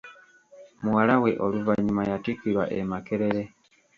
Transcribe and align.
Muwala 0.81 1.15
we 1.23 1.31
oluvanyuma 1.45 2.01
yatikkirwa 2.09 2.63
e 2.79 2.81
makerere. 2.89 3.41